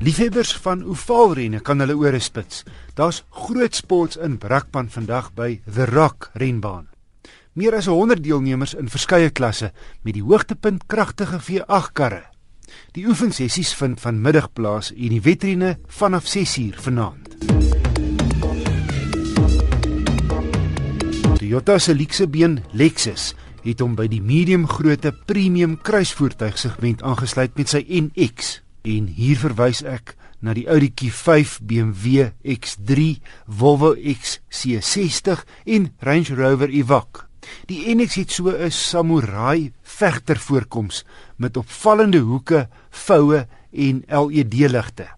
[0.00, 2.62] Liefhebbers van ovaalrenne kan hulle ore spits.
[2.96, 6.86] Daar's groot sports in Brakpan vandag by The Rock renbaan.
[7.52, 9.68] Meer as 100 deelnemers in verskeie klasse
[10.00, 12.22] met die hoogtepunt kragtige V8 karre.
[12.96, 17.36] Die oefensessies vind vanmiddag plaas en die wedrenne vanaf 6uur vanaand.
[21.36, 23.34] Toyota se luksebeen Lexus
[23.68, 29.82] het hom by die medium grootte premium kruisvoertuigsegment aangesluit met sy NX en hier verwys
[29.82, 37.26] ek na die Audi Q5, BMW X3, Volvo XC60 en Range Rover Evoque.
[37.68, 41.04] Die NX het so 'n samurai vegter voorkoms
[41.36, 45.08] met opvallende hoeke, voue en LED-ligte.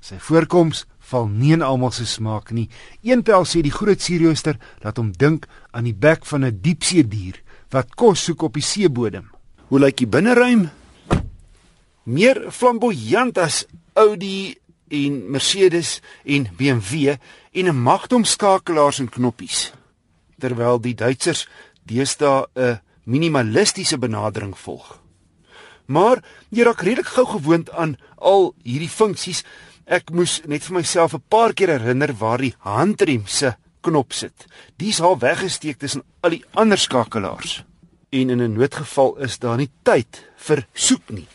[0.00, 2.68] Sy voorkoms val nie in almal se smaak nie.
[3.02, 7.08] Een pel sê die groot sierrooster laat hom dink aan die bek van 'n diepsee
[7.08, 9.30] dier wat kos soek op die seebodem.
[9.68, 10.70] Hoe lyk die binneruim?
[12.08, 13.66] Meer flamboyant as
[13.98, 14.56] Audi
[14.88, 17.18] en Mercedes en BMW
[17.52, 19.72] en 'n magdomskakelaars en knoppies.
[20.38, 21.48] Terwyl die Duitsers
[21.84, 25.00] deesdae 'n minimalistiese benadering volg.
[25.86, 29.44] Maar jy raak redelik gou gewoond aan al hierdie funksies.
[29.84, 34.46] Ek moes net vir myself 'n paar keer herinner waar die handrem se knop sit.
[34.76, 37.64] Dis al weggesteek tussen al die ander skakelaars.
[38.10, 41.28] En in 'n noodgeval is daar nie tyd vir soek nie.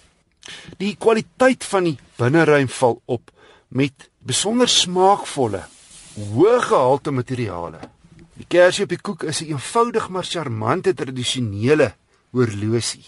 [0.77, 3.31] Die kwaliteit van die binneruim val op
[3.69, 5.63] met besonder smaakvolle,
[6.16, 7.80] hoë gehalte materiale.
[8.38, 11.94] Die kersie op die koek is 'n eenvoudig maar charmante tradisionele
[12.31, 13.05] horlosie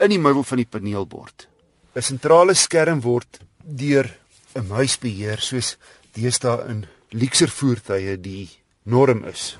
[0.00, 1.48] in die middel van die paneelbord.
[1.94, 4.06] 'n Sentrale skerm word deur
[4.54, 5.76] 'n muis beheer soos
[6.12, 8.48] deesdae in luukser voertuie die
[8.84, 9.56] norm is.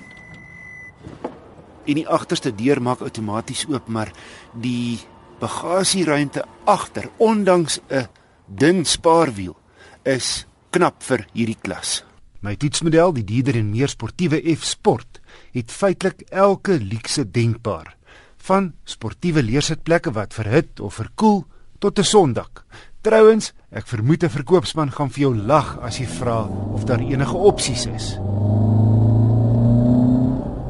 [1.85, 4.11] En die agterste deur maak outomaties oop, maar
[4.53, 4.99] die
[5.39, 8.07] bagasieruimte agter, ondanks 'n
[8.45, 9.55] dun spaarwiel,
[10.03, 12.03] is knap vir hierdie klas.
[12.41, 15.19] My toetsmodel, die Dieder en meer sportiewe F Sport,
[15.53, 17.95] het feitelik elke luukse denkbaar,
[18.37, 21.45] van sportiewe leersitplekke wat verhit of verkoel
[21.79, 22.63] tot 'n sondak.
[23.01, 27.35] Trouwens, ek vermoed 'n verkoopsman gaan vir jou lag as jy vra of daar enige
[27.35, 28.17] opsies is.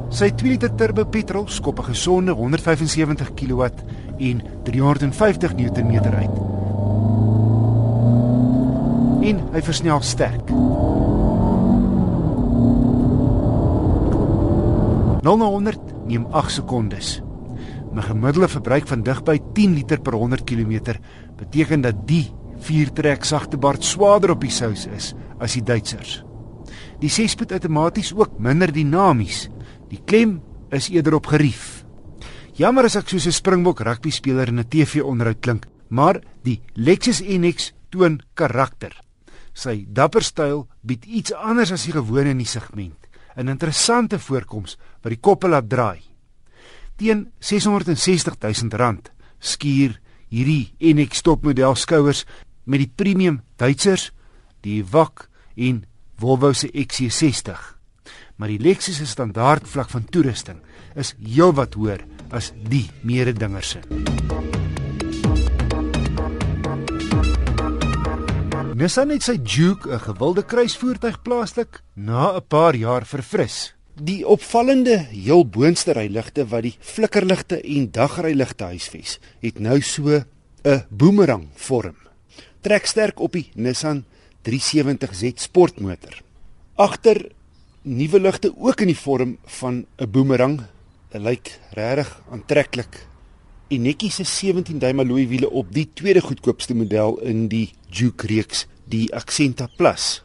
[0.10, 3.64] Sy 2 liter turbo petrol skop 'n gesonde 175 kW
[4.18, 6.36] en 350 Nm uit.
[9.28, 10.52] En hy versnel sterk.
[15.28, 17.18] 0 na 100 neem 8 sekondes.
[17.92, 20.96] My gemiddelde verbruik van digby 10 liter per 100 km
[21.36, 22.32] beteken dat die
[22.64, 26.24] viertrek sagte bart swaarder op die sous is as die Duitsers.
[27.02, 29.48] Die 6-spoed outomaties ook minder dinamies.
[29.90, 30.40] Die klem
[30.74, 31.77] is eerder op gerief.
[32.58, 37.22] Jammer as ek soos 'n Springbok rugby speler in 'n TV-onderhoud klink, maar die Lexus
[37.22, 38.98] NX toon karakter.
[39.54, 42.98] Sy dapper styl bied iets anders as die gewone in die segment,
[43.36, 46.02] 'n interessante voorkoms wat die koppel laat draai.
[46.98, 49.02] Teen R660 000
[49.40, 52.26] skuur hierdie NX topmodel skouers
[52.66, 54.12] met die premium Duitsers,
[54.62, 55.86] die Evoque en
[56.18, 57.77] Volvo se XC60
[58.38, 60.62] maar die Lexus se standaard vlak van toerusting
[60.96, 63.82] is heelwat hoër as die mededinger se.
[68.78, 73.74] Nissan het sy Juke, 'n gewilde kruisvoertuig plaaslik, na 'n paar jaar verfris.
[73.96, 80.22] Die opvallende heel boonste ryligte wat die flikkerligte en dagryligte huisves, het nou so
[80.64, 81.96] 'n boomerang vorm.
[82.62, 84.06] Trek sterk op die Nissan
[84.44, 86.22] 370Z sportmotor.
[86.76, 87.32] Agter
[87.88, 90.62] nuwe ligte ook in die vorm van 'n boomerang.
[91.10, 93.08] Dit lyk regtig aantreklik.
[93.68, 98.28] En netjie se 17 duim alloy wiele op die tweede goedkoopste model in die Juke
[98.28, 100.24] reeks, die Accenta Plus.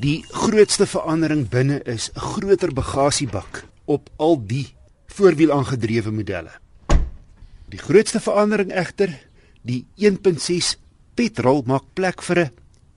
[0.00, 4.66] Die grootste verandering binne is 'n groter bagasiebak op al die
[5.06, 6.52] voorwiel aangedrewe modelle.
[7.68, 9.28] Die grootste verandering egter,
[9.62, 10.76] die 1.6
[11.14, 12.50] petrol maak plek vir 'n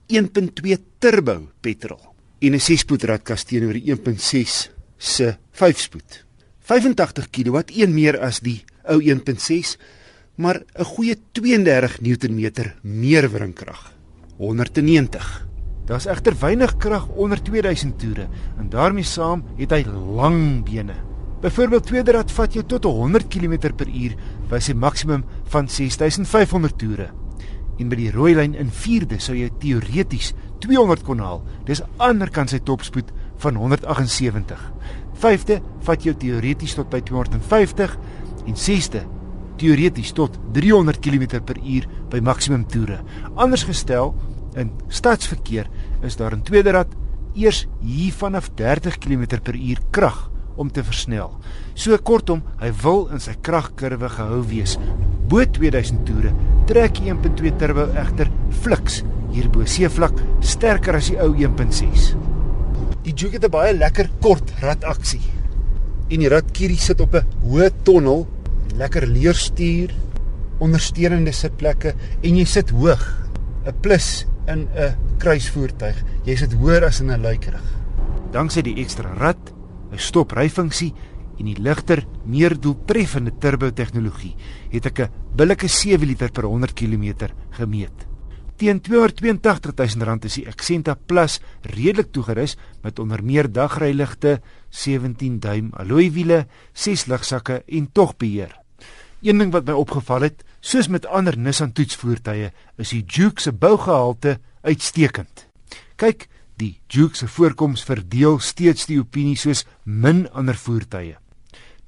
[0.06, 2.11] 1.2 turbo petrol
[2.42, 6.24] en 'n 6-spoed ratkas teenoor die 1.6 se 5-spoed.
[6.60, 9.76] 85 kW, een meer as die ou 1.6,
[10.36, 13.92] maar 'n goeie 32 Nm meer wringkrag.
[14.36, 15.46] 190.
[15.86, 18.28] Daar's egter weinig krag onder 2000 toere
[18.58, 19.84] en daarmee saam het hy
[20.16, 20.94] lang bene.
[21.40, 24.14] Byvoorbeeld tweede rad vat jou tot 100 km/h
[24.48, 27.21] by sy maksimum van 6500 toere.
[27.80, 30.32] En by die rooi lyn in 4de sou jy teoreties
[30.64, 31.42] 200 kon haal.
[31.66, 34.66] Dis ander kan sy topspoed van 178.
[35.22, 37.96] 5de vat jou teoreties tot by 250
[38.46, 39.02] en 6de
[39.60, 43.02] teoreties tot 300 km/h by maksimum toere.
[43.34, 44.14] Anders gestel,
[44.56, 45.70] in stadsverkeer
[46.04, 46.90] is daar in tweede rad
[47.34, 51.38] eers hier vanaf 30 km/h krag om te versnel.
[51.74, 54.76] So kortom, hy wil in sy kragkurwe gehou wees.
[55.32, 56.30] Bo 2000 toere
[56.68, 58.28] trek die 1.2 turbo egter
[58.60, 58.98] fliks
[59.32, 62.10] hier bo seevlak sterker as die ou 1.6.
[63.06, 65.22] Die Juke het 'n baie lekker kort radaksie.
[66.10, 68.26] En die radkierie sit op 'n hoë tonnel,
[68.76, 69.94] lekker leerstuur,
[70.60, 73.02] ondersteunende sitplekke en jy sit hoog.
[73.64, 75.96] 'n Plus in 'n kruisvoertuig.
[76.26, 77.64] Jy sit hoër as in 'n luikerig.
[78.32, 79.52] Danksy die ekstra rad,
[79.92, 80.92] 'n stopryfunksie
[81.38, 84.36] en die ligter, meer doeltreffende turbo tegnologie,
[84.70, 88.06] het ek 'n billike 7 liter per 100 km gemeet.
[88.56, 94.40] Teen R282 000 is die Accenta Plus redelik toegerus met onder meer dagryligte,
[94.70, 98.54] 17 duim alloy wiele, 6 lugsakke en togbeheer.
[99.22, 103.52] Een ding wat my opgeval het, soos met ander Nissan toetsvoertuie, is die Juke se
[103.52, 105.46] bougehalte uitstekend.
[105.96, 111.21] Kyk, die Juke se voorkoms verdeel steeds die opinie soos min ander voertuie.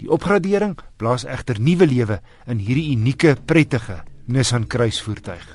[0.03, 2.19] Die opgradering blaas egter nuwe lewe
[2.51, 5.53] in hierdie unieke, prettige Nissan kruisvoertuig.